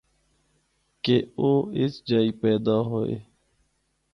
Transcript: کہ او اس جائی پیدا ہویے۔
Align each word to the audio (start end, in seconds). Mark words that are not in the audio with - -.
کہ 1.03 1.15
او 1.39 1.49
اس 1.81 1.93
جائی 2.09 2.31
پیدا 2.41 2.75
ہویے۔ 2.89 3.17